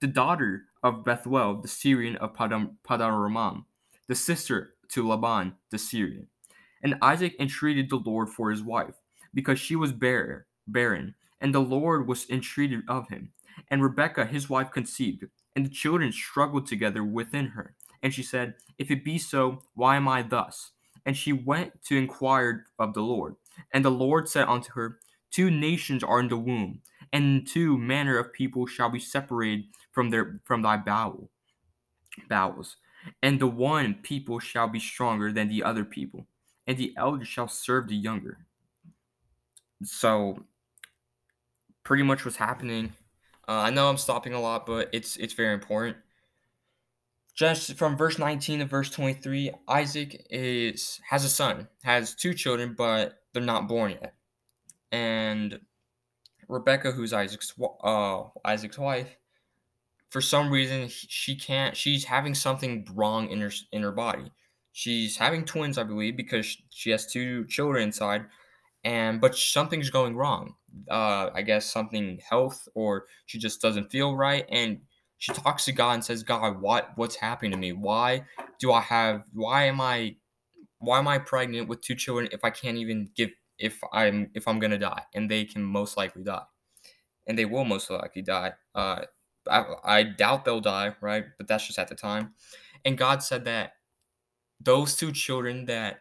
the 0.01 0.07
daughter 0.07 0.65
of 0.83 1.05
Bethuel, 1.05 1.63
the 1.63 1.69
Syrian 1.69 2.17
of 2.17 2.35
Padam, 2.35 2.77
Padaramam, 2.87 3.65
the 4.07 4.15
sister 4.15 4.75
to 4.93 5.07
Laban, 5.07 5.55
the 5.71 5.79
Syrian. 5.79 6.29
And 6.83 6.97
Isaac 7.03 7.35
entreated 7.39 7.91
the 7.91 7.97
Lord 7.97 8.29
for 8.29 8.51
his 8.51 8.63
wife, 8.63 8.95
because 9.35 9.59
she 9.59 9.77
was 9.77 9.93
barren, 9.93 11.15
and 11.41 11.55
the 11.55 11.61
Lord 11.61 12.07
was 12.07 12.29
entreated 12.29 12.83
of 12.89 13.09
him. 13.09 13.33
And 13.69 13.83
Rebekah, 13.83 14.27
his 14.27 14.49
wife, 14.51 14.71
conceived, 14.71 15.25
and 15.55 15.67
the 15.67 15.71
children 15.71 16.13
struggled 16.13 16.67
together 16.67 17.05
within 17.05 17.49
her. 17.49 17.75
And 18.03 18.13
she 18.13 18.23
said, 18.23 18.55
If 18.79 18.91
it 18.91 19.05
be 19.05 19.19
so, 19.19 19.63
why 19.75 19.97
am 19.97 20.09
I 20.09 20.23
thus? 20.23 20.73
And 21.05 21.17
she 21.17 21.33
went 21.33 21.83
to 21.85 21.97
inquire 21.97 22.67
of 22.79 22.95
the 22.95 23.03
Lord. 23.03 23.37
And 23.73 23.85
the 23.85 23.91
Lord 23.91 24.29
said 24.29 24.49
unto 24.49 24.73
her, 24.73 24.99
Two 25.31 25.51
nations 25.51 26.05
are 26.05 26.21
in 26.21 26.29
the 26.29 26.37
womb, 26.37 26.81
and 27.13 27.47
two 27.47 27.79
manner 27.79 28.19
of 28.19 28.33
people 28.33 28.67
shall 28.67 28.91
be 28.91 28.99
separated 28.99 29.65
from 29.91 30.11
their 30.11 30.41
from 30.45 30.63
thy 30.63 30.77
bowel 30.77 31.31
bowels. 32.29 32.77
And 33.23 33.41
the 33.41 33.47
one 33.47 33.95
people 33.95 34.39
shall 34.39 34.69
be 34.69 34.79
stronger 34.79 35.33
than 35.33 35.49
the 35.49 35.63
other 35.63 35.85
people, 35.85 36.27
and 36.67 36.77
the 36.77 36.95
elder 36.97 37.25
shall 37.25 37.49
serve 37.49 37.89
the 37.89 37.97
younger. 37.97 38.39
So 39.83 40.45
pretty 41.85 42.03
much 42.03 42.25
what's 42.25 42.37
happening. 42.37 42.93
Uh, 43.49 43.53
I 43.53 43.71
know 43.71 43.89
I'm 43.89 43.97
stopping 43.97 44.35
a 44.35 44.41
lot, 44.41 44.67
but 44.67 44.89
it's 44.93 45.17
it's 45.17 45.35
very 45.35 45.55
important. 45.55 45.97
Just 47.35 47.75
from 47.77 47.97
verse 47.97 48.19
19 48.19 48.59
to 48.59 48.67
verse 48.67 48.91
23, 48.91 49.53
Isaac 49.67 50.27
is 50.31 51.01
has 51.09 51.25
a 51.25 51.29
son, 51.29 51.69
has 51.83 52.15
two 52.15 52.35
children, 52.35 52.75
but 52.77 53.23
they're 53.33 53.43
not 53.43 53.69
born 53.69 53.93
yet. 53.93 54.15
And 54.93 55.59
Rebecca, 56.49 56.93
who's 56.93 57.13
Isaac's 57.13 57.55
uh, 57.83 58.25
Isaac's 58.45 58.79
wife, 58.79 59.17
for 60.13 60.21
some 60.21 60.51
reason 60.51 60.89
she 60.91 61.35
can't. 61.35 61.75
She's 61.75 62.05
having 62.05 62.35
something 62.35 62.87
wrong 62.95 63.31
in 63.31 63.41
her 63.41 63.51
in 63.73 63.83
her 63.83 63.93
body. 63.93 64.31
She's 64.73 65.17
having 65.17 65.45
twins, 65.45 65.79
I 65.79 65.85
believe, 65.85 66.19
because 66.19 66.59
she 66.71 66.91
has 66.91 67.07
two 67.07 67.47
children 67.47 67.83
inside, 67.83 68.27
and 68.85 69.23
but 69.23 69.35
something's 69.37 69.89
going 69.89 70.15
wrong. 70.15 70.55
Uh, 70.91 71.31
I 71.35 71.41
guess 71.41 71.65
something 71.65 72.21
health, 72.29 72.69
or 72.75 73.07
she 73.25 73.39
just 73.39 73.63
doesn't 73.63 73.91
feel 73.91 74.15
right, 74.15 74.45
and 74.51 74.83
she 75.17 75.33
talks 75.33 75.65
to 75.65 75.73
God 75.73 75.93
and 75.95 76.05
says, 76.05 76.23
"God, 76.23 76.61
what 76.61 76.91
what's 76.97 77.17
happening 77.17 77.53
to 77.53 77.57
me? 77.57 77.73
Why 77.73 78.27
do 78.61 78.71
I 78.71 78.81
have? 78.83 79.25
Why 79.33 79.65
am 79.65 79.81
I? 79.81 80.17
Why 80.79 80.99
am 80.99 81.09
I 81.09 81.19
pregnant 81.21 81.69
with 81.69 81.81
two 81.81 81.95
children 81.95 82.29
if 82.33 82.45
I 82.45 82.51
can't 82.51 82.77
even 82.77 83.09
give 83.17 83.31
if 83.59 83.81
I'm 83.95 84.31
if 84.35 84.47
I'm 84.47 84.59
gonna 84.59 84.79
die? 84.79 85.05
And 85.15 85.31
they 85.31 85.47
can 85.47 85.63
most 85.63 85.97
likely 85.97 86.23
die, 86.23 86.45
and 87.27 87.39
they 87.39 87.47
will 87.47 87.65
most 87.65 87.89
likely 87.91 88.21
die. 88.21 88.53
Uh, 88.75 89.03
I, 89.51 89.65
I 89.85 90.03
doubt 90.05 90.45
they'll 90.45 90.61
die, 90.61 90.95
right? 91.01 91.25
But 91.39 91.49
that's 91.49 91.67
just 91.67 91.79
at 91.79 91.89
the 91.89 91.95
time. 91.95 92.35
And 92.85 92.99
God 92.99 93.23
said 93.23 93.45
that 93.45 93.75
those 94.61 94.97
two 94.97 95.13
children 95.13 95.67
that 95.67 96.01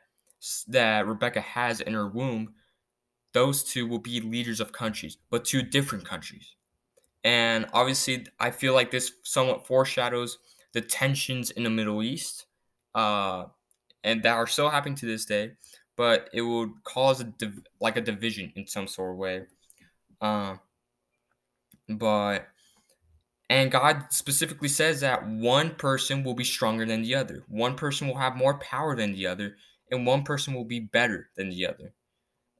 that 0.67 1.07
Rebecca 1.07 1.41
has 1.41 1.81
in 1.81 1.93
her 1.93 2.07
womb, 2.07 2.55
those 3.33 3.63
two 3.63 3.88
will 3.88 4.00
be 4.00 4.19
leaders 4.21 4.60
of 4.60 4.71
countries, 4.71 5.17
but 5.29 5.45
two 5.45 5.62
different 5.62 6.05
countries. 6.05 6.55
And 7.24 7.67
obviously, 7.74 8.25
I 8.39 8.51
feel 8.51 8.74
like 8.74 8.91
this 8.91 9.13
somewhat 9.24 9.67
foreshadows 9.67 10.39
the 10.74 10.81
tensions 10.81 11.51
in 11.51 11.63
the 11.63 11.69
Middle 11.69 12.01
East, 12.01 12.45
uh, 12.95 13.45
and 14.03 14.24
that 14.24 14.33
are 14.33 14.48
still 14.48 14.69
happening 14.69 14.95
to 14.95 15.05
this 15.05 15.25
day. 15.25 15.51
But 15.98 16.29
it 16.33 16.41
would 16.41 16.71
cause 16.83 17.21
a 17.21 17.25
div- 17.25 17.62
like 17.79 17.98
a 17.98 18.01
division 18.01 18.53
in 18.55 18.65
some 18.65 18.88
sort 18.88 19.12
of 19.12 19.17
way. 19.17 19.45
Uh, 20.19 20.55
but 21.89 22.48
and 23.51 23.70
God 23.70 24.05
specifically 24.12 24.70
says 24.70 25.01
that 25.01 25.27
one 25.27 25.72
person 25.75 26.24
will 26.24 26.36
be 26.36 26.46
stronger 26.46 26.86
than 26.86 27.01
the 27.01 27.15
other. 27.15 27.43
One 27.50 27.75
person 27.75 28.08
will 28.08 28.15
have 28.15 28.38
more 28.38 28.58
power 28.60 28.96
than 28.96 29.12
the 29.12 29.27
other, 29.27 29.58
and 29.91 30.05
one 30.05 30.24
person 30.24 30.53
will 30.53 30.63
be 30.63 30.79
better 30.79 31.27
than 31.36 31.50
the 31.50 31.67
other. 31.67 31.93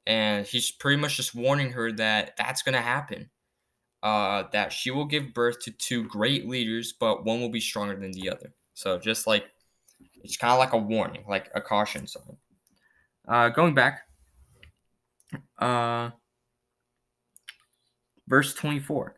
And 0.06 0.44
he's 0.44 0.70
pretty 0.70 1.00
much 1.00 1.16
just 1.16 1.34
warning 1.34 1.72
her 1.72 1.92
that 1.92 2.36
that's 2.36 2.60
going 2.60 2.74
to 2.74 2.82
happen 2.82 3.30
uh, 4.02 4.42
that 4.52 4.70
she 4.70 4.90
will 4.90 5.06
give 5.06 5.32
birth 5.32 5.60
to 5.60 5.70
two 5.70 6.04
great 6.04 6.46
leaders, 6.46 6.92
but 6.92 7.24
one 7.24 7.40
will 7.40 7.48
be 7.48 7.60
stronger 7.60 7.96
than 7.96 8.12
the 8.12 8.28
other. 8.28 8.52
So 8.74 8.98
just 8.98 9.26
like 9.26 9.46
it's 10.22 10.36
kind 10.36 10.52
of 10.52 10.58
like 10.58 10.74
a 10.74 10.76
warning, 10.76 11.24
like 11.26 11.50
a 11.54 11.62
caution 11.62 12.06
sign. 12.06 12.36
Uh, 13.26 13.48
going 13.48 13.72
back, 13.72 14.02
uh, 15.58 16.10
verse 18.28 18.52
24. 18.52 19.16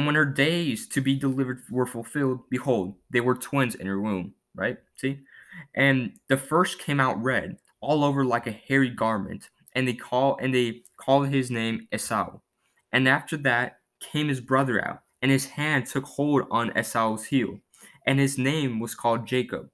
And 0.00 0.06
when 0.06 0.14
her 0.14 0.24
days 0.24 0.88
to 0.88 1.02
be 1.02 1.14
delivered 1.14 1.60
were 1.70 1.84
fulfilled, 1.84 2.48
behold, 2.48 2.94
they 3.10 3.20
were 3.20 3.34
twins 3.34 3.74
in 3.74 3.86
her 3.86 4.00
womb. 4.00 4.32
Right? 4.54 4.78
See? 4.96 5.18
And 5.74 6.14
the 6.26 6.38
first 6.38 6.78
came 6.78 6.98
out 6.98 7.22
red, 7.22 7.58
all 7.82 8.02
over 8.02 8.24
like 8.24 8.46
a 8.46 8.58
hairy 8.66 8.88
garment, 8.88 9.50
and 9.74 9.86
they 9.86 9.92
call 9.92 10.38
and 10.40 10.54
they 10.54 10.84
called 10.96 11.28
his 11.28 11.50
name 11.50 11.86
Esau. 11.92 12.38
And 12.90 13.06
after 13.06 13.36
that 13.36 13.80
came 14.00 14.28
his 14.28 14.40
brother 14.40 14.82
out, 14.82 15.02
and 15.20 15.30
his 15.30 15.44
hand 15.44 15.84
took 15.84 16.04
hold 16.04 16.44
on 16.50 16.72
Esau's 16.74 17.26
heel, 17.26 17.60
and 18.06 18.18
his 18.18 18.38
name 18.38 18.80
was 18.80 18.94
called 18.94 19.26
Jacob. 19.26 19.68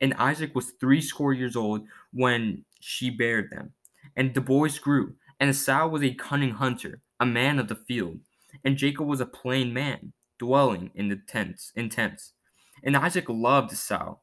And 0.00 0.12
Isaac 0.14 0.56
was 0.56 0.72
threescore 0.80 1.34
years 1.34 1.54
old 1.54 1.86
when 2.12 2.64
she 2.80 3.10
bare 3.10 3.48
them. 3.48 3.74
And 4.16 4.34
the 4.34 4.40
boys 4.40 4.80
grew, 4.80 5.14
and 5.38 5.50
Esau 5.50 5.86
was 5.86 6.02
a 6.02 6.14
cunning 6.14 6.54
hunter, 6.54 7.00
a 7.20 7.26
man 7.26 7.60
of 7.60 7.68
the 7.68 7.76
field, 7.76 8.18
and 8.64 8.76
Jacob 8.76 9.06
was 9.06 9.20
a 9.20 9.26
plain 9.26 9.72
man, 9.72 10.12
dwelling 10.38 10.90
in 10.94 11.08
the 11.08 11.16
tents 11.16 11.72
in 11.74 11.88
tents. 11.88 12.32
And 12.82 12.96
Isaac 12.96 13.28
loved 13.28 13.72
Esau, 13.72 14.16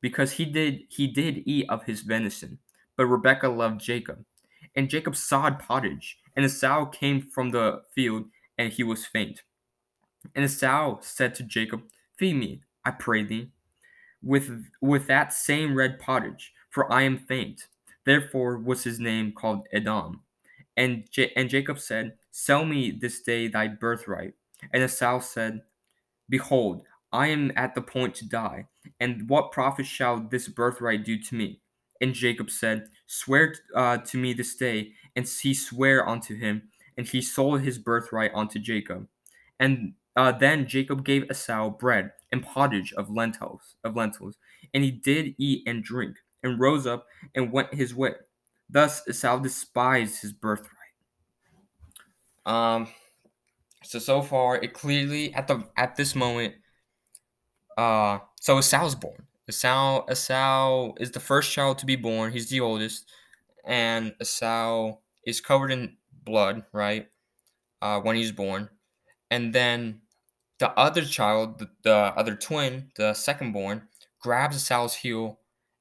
because 0.00 0.32
he 0.32 0.44
did 0.44 0.82
he 0.88 1.06
did 1.06 1.42
eat 1.46 1.66
of 1.68 1.84
his 1.84 2.02
venison, 2.02 2.58
but 2.96 3.06
Rebekah 3.06 3.48
loved 3.48 3.80
Jacob. 3.80 4.24
And 4.74 4.90
Jacob 4.90 5.16
sawed 5.16 5.58
pottage, 5.58 6.18
and 6.34 6.44
Esau 6.44 6.86
came 6.86 7.20
from 7.20 7.50
the 7.50 7.82
field 7.94 8.26
and 8.58 8.72
he 8.72 8.82
was 8.82 9.06
faint. 9.06 9.42
And 10.34 10.44
Esau 10.44 10.98
said 11.00 11.34
to 11.36 11.42
Jacob, 11.42 11.82
Feed 12.16 12.36
me, 12.36 12.62
I 12.84 12.90
pray 12.90 13.22
thee, 13.22 13.50
with, 14.22 14.64
with 14.80 15.06
that 15.06 15.32
same 15.32 15.74
red 15.74 15.98
pottage, 15.98 16.52
for 16.70 16.90
I 16.92 17.02
am 17.02 17.18
faint. 17.18 17.68
Therefore 18.04 18.58
was 18.58 18.84
his 18.84 18.98
name 18.98 19.32
called 19.32 19.66
Edom. 19.72 20.22
And, 20.76 21.10
J- 21.10 21.32
and 21.36 21.48
Jacob 21.50 21.78
said, 21.78 22.14
Sell 22.38 22.66
me 22.66 22.90
this 22.90 23.22
day 23.22 23.48
thy 23.48 23.66
birthright. 23.66 24.34
And 24.70 24.82
Esau 24.82 25.20
said, 25.20 25.62
Behold, 26.28 26.82
I 27.10 27.28
am 27.28 27.50
at 27.56 27.74
the 27.74 27.80
point 27.80 28.14
to 28.16 28.28
die, 28.28 28.66
and 29.00 29.26
what 29.30 29.52
profit 29.52 29.86
shall 29.86 30.20
this 30.20 30.46
birthright 30.46 31.02
do 31.02 31.18
to 31.18 31.34
me? 31.34 31.62
And 31.98 32.12
Jacob 32.12 32.50
said, 32.50 32.88
Swear 33.06 33.54
uh, 33.74 33.96
to 33.96 34.18
me 34.18 34.34
this 34.34 34.54
day. 34.54 34.92
And 35.16 35.26
he 35.26 35.54
sware 35.54 36.06
unto 36.06 36.36
him, 36.36 36.68
and 36.98 37.08
he 37.08 37.22
sold 37.22 37.62
his 37.62 37.78
birthright 37.78 38.32
unto 38.34 38.58
Jacob. 38.58 39.08
And 39.58 39.94
uh, 40.14 40.32
then 40.32 40.66
Jacob 40.66 41.06
gave 41.06 41.30
Esau 41.30 41.70
bread 41.70 42.12
and 42.30 42.42
pottage 42.42 42.92
of 42.92 43.08
lentils, 43.08 43.76
of 43.82 43.96
lentils, 43.96 44.36
and 44.74 44.84
he 44.84 44.90
did 44.90 45.34
eat 45.38 45.62
and 45.66 45.82
drink, 45.82 46.16
and 46.42 46.60
rose 46.60 46.86
up 46.86 47.06
and 47.34 47.50
went 47.50 47.72
his 47.72 47.94
way. 47.94 48.12
Thus 48.68 49.08
Esau 49.08 49.38
despised 49.38 50.20
his 50.20 50.34
birthright. 50.34 50.75
Um. 52.46 52.88
So 53.84 53.98
so 53.98 54.22
far, 54.22 54.56
it 54.56 54.72
clearly 54.72 55.34
at 55.34 55.46
the 55.46 55.64
at 55.76 55.96
this 55.96 56.14
moment, 56.14 56.54
uh, 57.76 58.18
so 58.40 58.58
Esau's 58.58 58.94
born. 58.94 59.26
Esau 59.48 60.04
Esau 60.10 60.94
is 60.98 61.12
the 61.12 61.20
first 61.20 61.52
child 61.52 61.78
to 61.78 61.86
be 61.86 61.96
born. 61.96 62.32
He's 62.32 62.48
the 62.48 62.60
oldest, 62.60 63.06
and 63.64 64.14
Esau 64.20 64.96
is 65.24 65.40
covered 65.40 65.70
in 65.70 65.96
blood, 66.24 66.64
right? 66.72 67.08
Uh, 67.80 68.00
when 68.00 68.16
he's 68.16 68.32
born, 68.32 68.70
and 69.30 69.52
then 69.52 70.00
the 70.58 70.70
other 70.78 71.02
child, 71.04 71.58
the, 71.58 71.70
the 71.82 71.94
other 72.16 72.34
twin, 72.34 72.90
the 72.96 73.14
second 73.14 73.52
born, 73.52 73.82
grabs 74.20 74.56
Esau's 74.56 74.94
heel, 74.94 75.38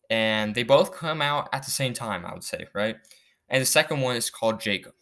and 0.10 0.54
they 0.54 0.64
both 0.64 0.92
come 0.92 1.22
out 1.22 1.50
at 1.54 1.64
the 1.64 1.72
same 1.72 1.94
time. 1.94 2.26
I 2.26 2.34
would 2.34 2.44
say, 2.44 2.68
right? 2.74 2.98
And 3.50 3.62
the 3.62 3.66
second 3.66 4.02
one 4.02 4.16
is 4.16 4.30
called 4.30 4.60
Jacob. 4.60 4.94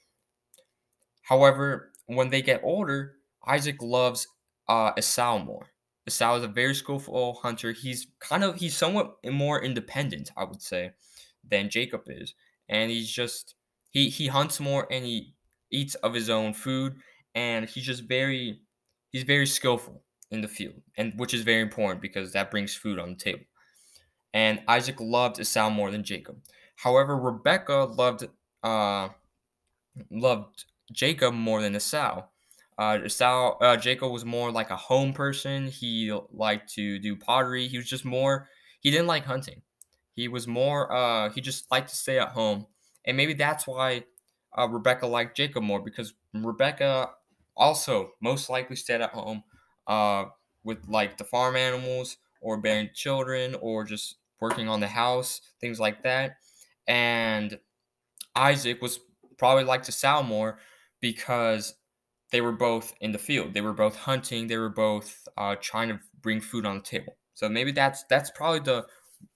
However, 1.24 1.92
when 2.06 2.30
they 2.30 2.42
get 2.42 2.62
older, 2.64 3.16
Isaac 3.46 3.82
loves 3.82 4.28
uh, 4.68 4.92
Esau 4.98 5.40
more. 5.40 5.68
Esau 6.08 6.38
is 6.38 6.44
a 6.44 6.48
very 6.48 6.76
skillful 6.76 7.36
hunter. 7.36 7.72
He's 7.72 8.08
kind 8.20 8.44
of 8.44 8.56
he's 8.58 8.76
somewhat 8.76 9.16
more 9.26 9.62
independent, 9.64 10.32
I 10.36 10.44
would 10.44 10.62
say, 10.62 10.92
than 11.50 11.70
Jacob 11.70 12.04
is, 12.08 12.34
and 12.68 12.92
he's 12.92 13.12
just 13.12 13.56
he 13.90 14.10
he 14.10 14.28
hunts 14.28 14.60
more 14.60 14.88
and 14.92 15.06
he 15.06 15.34
eats 15.72 15.96
of 15.96 16.14
his 16.14 16.30
own 16.30 16.54
food 16.54 16.98
and 17.36 17.68
he's 17.68 17.86
just 17.86 18.04
very 18.04 18.60
he's 19.12 19.24
very 19.24 19.46
skillful 19.46 20.04
in 20.32 20.42
the 20.42 20.48
field, 20.48 20.82
and 20.98 21.14
which 21.18 21.34
is 21.34 21.44
very 21.44 21.62
important 21.62 22.02
because 22.02 22.34
that 22.34 22.52
brings 22.52 22.76
food 22.76 23.00
on 23.00 23.10
the 23.12 23.16
table. 23.16 23.46
And 24.34 24.62
Isaac 24.68 25.00
loved 25.00 25.40
Esau 25.40 25.70
more 25.70 25.92
than 25.92 26.04
Jacob. 26.04 26.42
However, 26.76 27.16
Rebecca 27.18 27.86
loved 27.86 28.28
uh, 28.64 29.10
loved 30.10 30.66
Jacob 30.94 31.34
more 31.34 31.62
than 31.62 31.76
Esau. 31.76 32.28
Uh, 32.78 33.00
Esau, 33.06 33.58
uh, 33.60 33.78
Jacob 33.78 34.12
was 34.12 34.26
more 34.26 34.52
like 34.52 34.70
a 34.72 34.76
home 34.76 35.14
person. 35.14 35.68
He 35.68 36.12
liked 36.32 36.74
to 36.74 37.00
do 37.00 37.16
pottery. 37.16 37.68
He 37.68 37.78
was 37.78 37.88
just 37.88 38.06
more. 38.06 38.50
He 38.80 38.92
didn't 38.92 39.08
like 39.08 39.26
hunting. 39.26 39.62
He 40.14 40.28
was 40.28 40.48
more. 40.48 40.92
Uh, 40.92 41.30
he 41.30 41.42
just 41.42 41.70
liked 41.72 41.90
to 41.90 41.96
stay 41.96 42.20
at 42.20 42.30
home, 42.30 42.68
and 43.06 43.18
maybe 43.18 43.34
that's 43.34 43.66
why 43.68 44.06
uh, 44.58 44.68
Rebecca 44.70 45.08
liked 45.08 45.36
Jacob 45.38 45.64
more 45.64 45.82
because 45.82 46.14
Rebecca 46.34 47.12
also 47.56 48.14
most 48.22 48.50
likely 48.50 48.76
stayed 48.76 49.02
at 49.02 49.12
home 49.12 49.44
uh, 49.88 50.26
with 50.64 50.88
like 50.88 51.18
the 51.18 51.24
farm 51.24 51.56
animals 51.56 52.18
or 52.42 52.58
bearing 52.58 52.90
children 52.94 53.56
or 53.62 53.84
just 53.84 54.18
working 54.40 54.68
on 54.68 54.80
the 54.80 54.88
house, 54.88 55.42
things 55.60 55.80
like 55.80 56.04
that. 56.04 56.38
And 56.88 57.60
Isaac 58.36 58.82
was 58.82 59.00
probably 59.38 59.64
like 59.64 59.84
to 59.84 59.90
Esau 59.90 60.24
more 60.24 60.60
because 61.04 61.76
they 62.32 62.42
were 62.42 62.54
both 62.54 62.96
in 63.02 63.12
the 63.12 63.20
field. 63.20 63.54
They 63.54 63.62
were 63.62 63.74
both 63.74 63.96
hunting. 63.96 64.48
They 64.48 64.58
were 64.58 64.70
both 64.70 65.28
uh, 65.38 65.58
trying 65.62 65.90
to 65.90 66.00
bring 66.22 66.42
food 66.42 66.66
on 66.66 66.78
the 66.78 66.82
table. 66.82 67.18
So 67.36 67.50
maybe 67.50 67.72
that's 67.74 68.06
that's 68.10 68.32
probably 68.32 68.62
the 68.62 68.86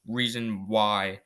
reason 0.07 0.65
why 0.67 1.19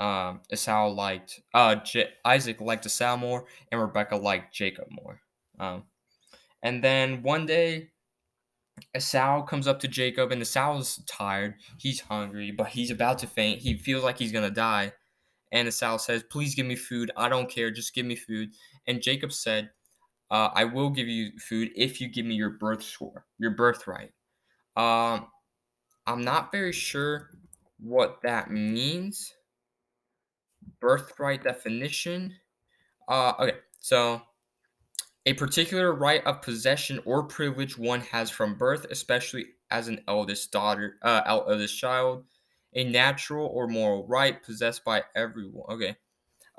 um, 0.00 0.40
Esau 0.52 0.88
liked 0.88 1.40
uh, 1.54 1.76
J- 1.76 2.10
Isaac 2.24 2.60
liked 2.60 2.84
Esau 2.84 3.16
more, 3.16 3.46
and 3.70 3.80
Rebecca 3.80 4.16
liked 4.16 4.52
Jacob 4.52 4.88
more. 4.90 5.20
Um, 5.60 5.84
and 6.62 6.82
then 6.82 7.22
one 7.22 7.46
day, 7.46 7.90
Esau 8.96 9.44
comes 9.46 9.68
up 9.68 9.78
to 9.80 9.88
Jacob, 9.88 10.32
and 10.32 10.42
Esau's 10.42 11.00
tired. 11.06 11.54
He's 11.78 12.00
hungry, 12.00 12.50
but 12.50 12.68
he's 12.68 12.90
about 12.90 13.18
to 13.20 13.28
faint. 13.28 13.60
He 13.60 13.78
feels 13.78 14.02
like 14.02 14.18
he's 14.18 14.32
gonna 14.32 14.50
die. 14.50 14.92
And 15.52 15.68
Esau 15.68 15.98
says, 15.98 16.24
"Please 16.24 16.54
give 16.54 16.66
me 16.66 16.76
food. 16.76 17.10
I 17.16 17.28
don't 17.28 17.48
care. 17.50 17.70
Just 17.70 17.94
give 17.94 18.04
me 18.06 18.16
food." 18.16 18.50
And 18.88 19.02
Jacob 19.02 19.32
said, 19.32 19.70
uh, 20.30 20.50
"I 20.54 20.64
will 20.64 20.90
give 20.90 21.08
you 21.08 21.38
food 21.38 21.70
if 21.76 22.00
you 22.00 22.08
give 22.08 22.26
me 22.26 22.34
your 22.34 22.50
birth 22.50 22.82
score, 22.82 23.26
your 23.38 23.52
birthright." 23.52 24.12
Um, 24.76 25.28
I'm 26.06 26.22
not 26.22 26.52
very 26.52 26.72
sure 26.72 27.30
what 27.78 28.20
that 28.22 28.50
means 28.50 29.34
birthright 30.80 31.42
definition. 31.42 32.34
Uh, 33.08 33.32
okay, 33.40 33.58
so 33.80 34.22
a 35.26 35.34
particular 35.34 35.92
right 35.94 36.24
of 36.24 36.42
possession 36.42 37.00
or 37.04 37.24
privilege 37.24 37.76
one 37.76 38.00
has 38.00 38.30
from 38.30 38.56
birth, 38.56 38.86
especially 38.90 39.46
as 39.70 39.88
an 39.88 40.02
eldest 40.08 40.52
daughter, 40.52 40.96
uh, 41.02 41.22
eldest 41.26 41.78
child, 41.78 42.24
a 42.74 42.84
natural 42.84 43.46
or 43.46 43.66
moral 43.66 44.06
right 44.06 44.42
possessed 44.42 44.84
by 44.84 45.02
everyone. 45.14 45.66
Okay, 45.70 45.96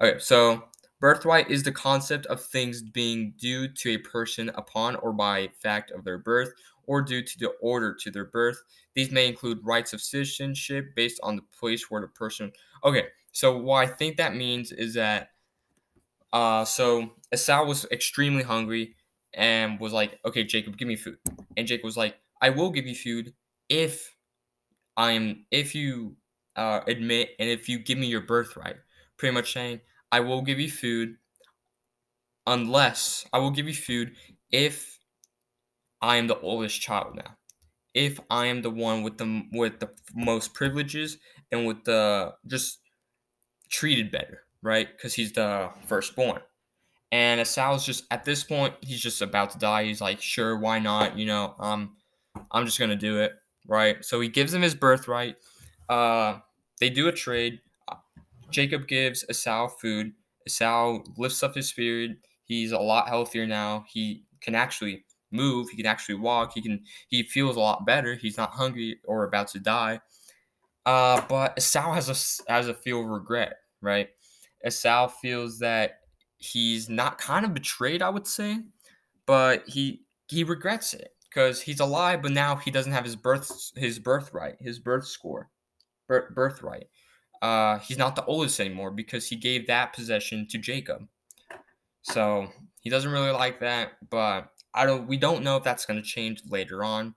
okay, 0.01 0.19
so 0.19 0.63
birthright 0.99 1.49
is 1.49 1.63
the 1.63 1.71
concept 1.71 2.25
of 2.27 2.41
things 2.41 2.81
being 2.81 3.33
due 3.37 3.67
to 3.67 3.91
a 3.91 3.97
person 3.97 4.49
upon 4.49 4.95
or 4.97 5.13
by 5.13 5.49
fact 5.61 5.91
of 5.91 6.03
their 6.03 6.17
birth 6.17 6.53
or 6.85 7.01
due 7.01 7.21
to 7.21 7.39
the 7.39 7.49
order 7.61 7.93
to 7.93 8.11
their 8.11 8.25
birth. 8.25 8.61
These 8.95 9.11
may 9.11 9.27
include 9.27 9.59
rights 9.63 9.93
of 9.93 10.01
citizenship 10.01 10.95
based 10.95 11.19
on 11.23 11.35
the 11.35 11.43
place 11.57 11.89
where 11.89 12.01
the 12.01 12.07
person. 12.07 12.51
Okay, 12.83 13.07
so 13.31 13.57
what 13.57 13.87
I 13.87 13.87
think 13.87 14.17
that 14.17 14.35
means 14.35 14.71
is 14.71 14.93
that 14.95 15.29
uh 16.33 16.65
so 16.65 17.11
Esau 17.33 17.65
was 17.65 17.85
extremely 17.91 18.43
hungry 18.43 18.95
and 19.33 19.79
was 19.79 19.93
like, 19.93 20.19
"Okay, 20.25 20.43
Jacob, 20.43 20.77
give 20.77 20.87
me 20.87 20.95
food." 20.95 21.17
And 21.57 21.67
Jacob 21.67 21.85
was 21.85 21.97
like, 21.97 22.17
"I 22.41 22.49
will 22.49 22.71
give 22.71 22.87
you 22.87 22.95
food 22.95 23.33
if 23.69 24.15
I'm 24.97 25.45
if 25.51 25.75
you 25.75 26.17
uh, 26.55 26.81
admit 26.87 27.31
and 27.39 27.49
if 27.49 27.69
you 27.69 27.79
give 27.79 27.97
me 27.97 28.07
your 28.07 28.21
birthright." 28.21 28.77
Pretty 29.17 29.33
much 29.35 29.53
saying, 29.53 29.81
"I 30.11 30.19
will 30.21 30.41
give 30.41 30.59
you 30.59 30.69
food 30.69 31.17
unless 32.47 33.25
I 33.31 33.39
will 33.39 33.51
give 33.51 33.67
you 33.67 33.73
food 33.73 34.13
if 34.51 34.99
I 36.01 36.17
am 36.17 36.27
the 36.27 36.39
oldest 36.39 36.81
child 36.81 37.15
now. 37.15 37.37
If 37.93 38.19
I 38.29 38.47
am 38.47 38.61
the 38.61 38.69
one 38.69 39.03
with 39.03 39.17
the 39.17 39.43
with 39.51 39.79
the 39.79 39.89
most 40.15 40.53
privileges 40.53 41.17
and 41.51 41.65
with 41.65 41.83
the 41.85 42.33
just 42.47 42.79
treated 43.69 44.11
better, 44.11 44.43
right? 44.61 44.87
Because 44.91 45.13
he's 45.13 45.33
the 45.33 45.71
firstborn. 45.87 46.41
And 47.11 47.41
Esau's 47.41 47.85
just 47.85 48.05
at 48.11 48.25
this 48.25 48.43
point, 48.43 48.75
he's 48.81 49.01
just 49.01 49.21
about 49.21 49.51
to 49.51 49.59
die. 49.59 49.85
He's 49.85 50.01
like, 50.01 50.21
sure, 50.21 50.57
why 50.57 50.79
not? 50.79 51.17
You 51.17 51.25
know, 51.25 51.55
um, 51.59 51.97
I'm 52.51 52.65
just 52.65 52.79
gonna 52.79 52.95
do 52.95 53.19
it, 53.19 53.33
right? 53.67 54.03
So 54.05 54.19
he 54.21 54.29
gives 54.29 54.53
him 54.53 54.61
his 54.61 54.75
birthright. 54.75 55.37
Uh, 55.89 56.39
they 56.79 56.89
do 56.89 57.07
a 57.07 57.11
trade. 57.11 57.59
Jacob 58.51 58.87
gives 58.87 59.25
Esau 59.29 59.67
food. 59.67 60.13
Esau 60.47 60.99
lifts 61.17 61.43
up 61.43 61.55
his 61.55 61.69
spirit. 61.69 62.17
He's 62.43 62.71
a 62.71 62.79
lot 62.79 63.07
healthier 63.07 63.45
now. 63.45 63.85
He 63.87 64.23
can 64.41 64.55
actually 64.55 65.05
move. 65.31 65.69
He 65.69 65.77
can 65.77 65.85
actually 65.85 66.15
walk. 66.15 66.53
He 66.53 66.61
can. 66.61 66.83
He 67.07 67.23
feels 67.23 67.55
a 67.55 67.59
lot 67.59 67.85
better. 67.85 68.15
He's 68.15 68.37
not 68.37 68.51
hungry 68.51 68.99
or 69.05 69.23
about 69.23 69.49
to 69.49 69.59
die. 69.59 70.01
Uh, 70.85 71.21
but 71.27 71.53
Esau 71.57 71.93
has 71.93 72.09
a 72.09 72.51
has 72.51 72.67
a 72.67 72.73
feel 72.73 73.01
of 73.01 73.07
regret, 73.07 73.57
right? 73.81 74.09
Esau 74.65 75.07
feels 75.07 75.59
that 75.59 75.99
he's 76.37 76.89
not 76.89 77.17
kind 77.17 77.45
of 77.45 77.53
betrayed, 77.53 78.01
I 78.01 78.09
would 78.09 78.27
say, 78.27 78.59
but 79.25 79.67
he 79.67 80.01
he 80.27 80.43
regrets 80.43 80.93
it 80.93 81.13
because 81.29 81.61
he's 81.61 81.79
alive, 81.79 82.21
but 82.21 82.31
now 82.31 82.55
he 82.55 82.71
doesn't 82.71 82.91
have 82.91 83.05
his 83.05 83.15
birth 83.15 83.71
his 83.75 83.99
birthright, 83.99 84.55
his 84.59 84.79
birth 84.79 85.05
score, 85.05 85.49
birth, 86.07 86.33
birthright. 86.33 86.87
Uh, 87.41 87.79
he's 87.79 87.97
not 87.97 88.15
the 88.15 88.25
oldest 88.25 88.59
anymore 88.59 88.91
because 88.91 89.27
he 89.27 89.35
gave 89.35 89.67
that 89.67 89.93
possession 89.93 90.47
to 90.47 90.57
Jacob. 90.57 91.07
So 92.01 92.47
he 92.81 92.89
doesn't 92.89 93.11
really 93.11 93.31
like 93.31 93.59
that, 93.61 93.93
but 94.09 94.51
I 94.73 94.85
don't. 94.85 95.07
We 95.07 95.17
don't 95.17 95.43
know 95.43 95.57
if 95.57 95.63
that's 95.63 95.85
going 95.85 96.01
to 96.01 96.05
change 96.05 96.41
later 96.47 96.83
on. 96.83 97.15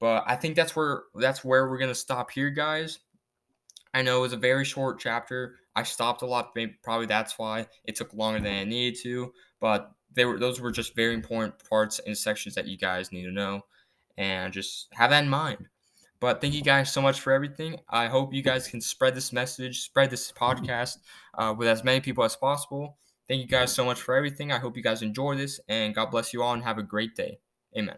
But 0.00 0.24
I 0.26 0.34
think 0.34 0.56
that's 0.56 0.74
where 0.74 1.02
that's 1.14 1.44
where 1.44 1.68
we're 1.68 1.78
gonna 1.78 1.94
stop 1.94 2.30
here, 2.30 2.50
guys. 2.50 2.98
I 3.92 4.02
know 4.02 4.18
it 4.18 4.22
was 4.22 4.32
a 4.32 4.38
very 4.38 4.64
short 4.64 4.98
chapter. 4.98 5.56
I 5.76 5.82
stopped 5.82 6.22
a 6.22 6.26
lot. 6.26 6.56
Probably 6.82 7.06
that's 7.06 7.38
why 7.38 7.66
it 7.84 7.96
took 7.96 8.14
longer 8.14 8.40
than 8.40 8.60
I 8.60 8.64
needed 8.64 8.98
to. 9.02 9.32
But 9.60 9.92
they 10.12 10.24
were 10.24 10.38
those 10.38 10.58
were 10.58 10.72
just 10.72 10.96
very 10.96 11.12
important 11.12 11.54
parts 11.68 12.00
and 12.04 12.16
sections 12.16 12.54
that 12.54 12.66
you 12.66 12.78
guys 12.78 13.12
need 13.12 13.24
to 13.24 13.30
know, 13.30 13.66
and 14.16 14.52
just 14.54 14.88
have 14.92 15.10
that 15.10 15.22
in 15.22 15.28
mind. 15.28 15.68
But 16.20 16.40
thank 16.40 16.54
you 16.54 16.62
guys 16.62 16.92
so 16.92 17.00
much 17.00 17.20
for 17.20 17.32
everything. 17.32 17.80
I 17.88 18.06
hope 18.06 18.34
you 18.34 18.42
guys 18.42 18.68
can 18.68 18.80
spread 18.80 19.14
this 19.14 19.32
message, 19.32 19.80
spread 19.80 20.10
this 20.10 20.30
podcast 20.30 20.98
uh, 21.36 21.54
with 21.56 21.66
as 21.66 21.82
many 21.82 22.00
people 22.00 22.24
as 22.24 22.36
possible. 22.36 22.98
Thank 23.26 23.40
you 23.40 23.48
guys 23.48 23.72
so 23.72 23.84
much 23.84 24.00
for 24.00 24.14
everything. 24.14 24.52
I 24.52 24.58
hope 24.58 24.76
you 24.76 24.82
guys 24.82 25.02
enjoy 25.02 25.36
this, 25.36 25.60
and 25.68 25.94
God 25.94 26.10
bless 26.10 26.34
you 26.34 26.42
all, 26.42 26.52
and 26.52 26.64
have 26.64 26.78
a 26.78 26.82
great 26.82 27.16
day. 27.16 27.38
Amen. 27.76 27.96